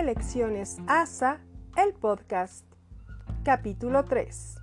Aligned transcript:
Elecciones 0.00 0.78
ASA, 0.88 1.38
el 1.76 1.94
podcast. 1.94 2.64
Capítulo 3.44 4.04
3. 4.04 4.56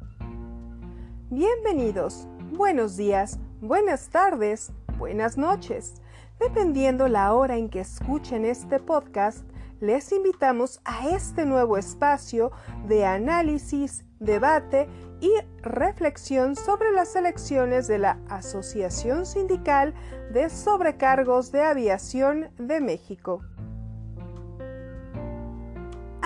Bienvenidos, 1.30 2.28
buenos 2.52 2.98
días, 2.98 3.40
buenas 3.62 4.10
tardes, 4.10 4.74
buenas 4.98 5.38
noches. 5.38 6.02
Dependiendo 6.38 7.08
la 7.08 7.34
hora 7.34 7.56
en 7.56 7.70
que 7.70 7.80
escuchen 7.80 8.44
este 8.44 8.80
podcast, 8.80 9.46
les 9.80 10.12
invitamos 10.12 10.82
a 10.84 11.08
este 11.08 11.46
nuevo 11.46 11.78
espacio 11.78 12.52
de 12.90 13.06
análisis, 13.06 14.04
debate 14.20 14.90
y 15.22 15.32
reflexión 15.62 16.58
sobre 16.58 16.92
las 16.92 17.16
elecciones 17.16 17.88
de 17.88 18.00
la 18.00 18.20
Asociación 18.28 19.26
Sindical 19.26 19.94
de 20.34 20.50
Sobrecargos 20.50 21.54
de 21.54 21.62
Aviación 21.62 22.50
de 22.58 22.82
México. 22.82 23.42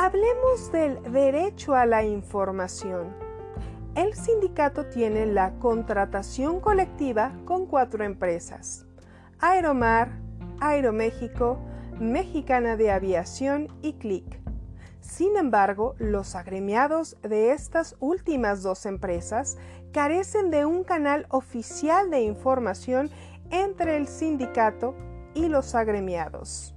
Hablemos 0.05 0.71
del 0.71 1.01
derecho 1.11 1.73
a 1.73 1.87
la 1.87 2.03
información. 2.03 3.15
El 3.95 4.13
sindicato 4.13 4.85
tiene 4.85 5.25
la 5.25 5.57
contratación 5.57 6.59
colectiva 6.59 7.31
con 7.43 7.65
cuatro 7.65 8.03
empresas. 8.03 8.85
Aeromar, 9.39 10.11
Aeroméxico, 10.61 11.57
Mexicana 11.99 12.77
de 12.77 12.91
Aviación 12.91 13.67
y 13.81 13.93
CLIC. 13.93 14.41
Sin 14.99 15.37
embargo, 15.37 15.95
los 15.97 16.35
agremiados 16.35 17.17
de 17.23 17.49
estas 17.49 17.95
últimas 17.99 18.61
dos 18.61 18.85
empresas 18.85 19.57
carecen 19.91 20.51
de 20.51 20.65
un 20.65 20.83
canal 20.83 21.25
oficial 21.29 22.11
de 22.11 22.21
información 22.21 23.09
entre 23.49 23.97
el 23.97 24.07
sindicato 24.07 24.93
y 25.33 25.47
los 25.47 25.73
agremiados. 25.73 26.74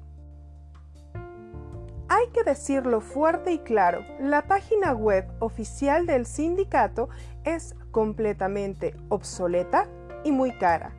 Hay 2.29 2.35
que 2.35 2.45
decirlo 2.45 3.01
fuerte 3.01 3.53
y 3.53 3.59
claro, 3.61 4.05
la 4.21 4.43
página 4.43 4.93
web 4.93 5.27
oficial 5.39 6.05
del 6.05 6.27
sindicato 6.27 7.09
es 7.43 7.75
completamente 7.91 8.95
obsoleta 9.09 9.89
y 10.25 10.33
muy 10.33 10.53
cara. 10.59 10.93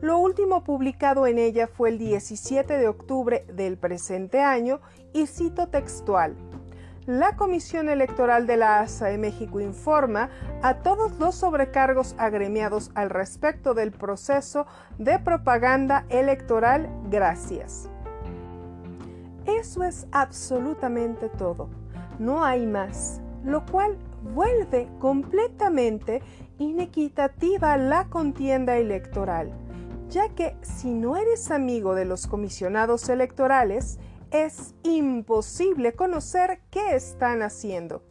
Lo 0.00 0.18
último 0.18 0.64
publicado 0.64 1.26
en 1.26 1.36
ella 1.36 1.66
fue 1.66 1.90
el 1.90 1.98
17 1.98 2.78
de 2.78 2.88
octubre 2.88 3.44
del 3.52 3.76
presente 3.76 4.40
año 4.40 4.80
y 5.12 5.26
cito 5.26 5.68
textual. 5.68 6.36
La 7.04 7.36
Comisión 7.36 7.90
Electoral 7.90 8.46
de 8.46 8.56
la 8.56 8.80
ASA 8.80 9.08
de 9.08 9.18
México 9.18 9.60
informa 9.60 10.30
a 10.62 10.78
todos 10.78 11.12
los 11.18 11.34
sobrecargos 11.34 12.14
agremiados 12.16 12.92
al 12.94 13.10
respecto 13.10 13.74
del 13.74 13.92
proceso 13.92 14.66
de 14.96 15.18
propaganda 15.18 16.06
electoral. 16.08 16.88
Gracias. 17.10 17.91
Eso 19.46 19.82
es 19.82 20.06
absolutamente 20.12 21.28
todo. 21.28 21.68
No 22.18 22.44
hay 22.44 22.66
más, 22.66 23.20
lo 23.44 23.66
cual 23.66 23.98
vuelve 24.34 24.88
completamente 25.00 26.22
inequitativa 26.58 27.76
la 27.76 28.08
contienda 28.08 28.76
electoral, 28.76 29.52
ya 30.08 30.28
que 30.28 30.56
si 30.62 30.94
no 30.94 31.16
eres 31.16 31.50
amigo 31.50 31.94
de 31.94 32.04
los 32.04 32.26
comisionados 32.26 33.08
electorales, 33.08 33.98
es 34.30 34.74
imposible 34.84 35.94
conocer 35.94 36.60
qué 36.70 36.94
están 36.94 37.42
haciendo. 37.42 38.02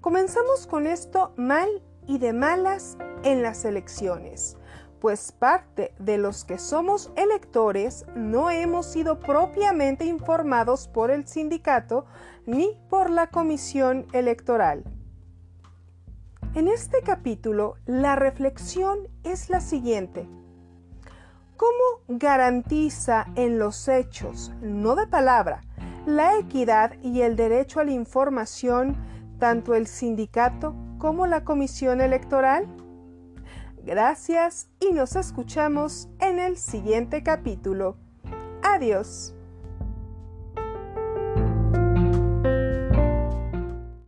Comenzamos 0.00 0.66
con 0.66 0.86
esto 0.86 1.32
mal 1.36 1.68
y 2.06 2.18
de 2.18 2.32
malas 2.32 2.96
en 3.24 3.42
las 3.42 3.64
elecciones 3.64 4.56
pues 5.02 5.32
parte 5.32 5.92
de 5.98 6.16
los 6.16 6.44
que 6.44 6.58
somos 6.58 7.10
electores 7.16 8.06
no 8.14 8.50
hemos 8.50 8.86
sido 8.86 9.18
propiamente 9.18 10.04
informados 10.04 10.86
por 10.86 11.10
el 11.10 11.26
sindicato 11.26 12.06
ni 12.46 12.78
por 12.88 13.10
la 13.10 13.26
comisión 13.26 14.06
electoral. 14.12 14.84
En 16.54 16.68
este 16.68 17.02
capítulo, 17.02 17.74
la 17.84 18.14
reflexión 18.14 19.08
es 19.24 19.50
la 19.50 19.60
siguiente. 19.60 20.28
¿Cómo 21.56 22.04
garantiza 22.06 23.26
en 23.34 23.58
los 23.58 23.88
hechos, 23.88 24.52
no 24.60 24.94
de 24.94 25.08
palabra, 25.08 25.62
la 26.06 26.38
equidad 26.38 26.92
y 27.02 27.22
el 27.22 27.34
derecho 27.34 27.80
a 27.80 27.84
la 27.84 27.90
información 27.90 28.96
tanto 29.40 29.74
el 29.74 29.88
sindicato 29.88 30.76
como 30.98 31.26
la 31.26 31.42
comisión 31.42 32.00
electoral? 32.00 32.68
Gracias 33.84 34.68
y 34.78 34.92
nos 34.92 35.16
escuchamos 35.16 36.08
en 36.20 36.38
el 36.38 36.56
siguiente 36.56 37.22
capítulo. 37.22 37.96
Adiós. 38.62 39.34